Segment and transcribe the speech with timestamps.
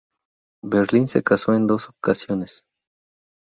[0.63, 2.65] Berlin se casó en dos ocasiones.